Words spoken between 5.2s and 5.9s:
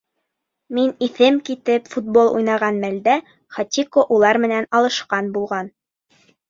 булған.